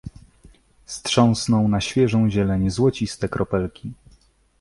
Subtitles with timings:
[0.85, 3.93] Strząsnął na świeżą zieleń złociste kropelki.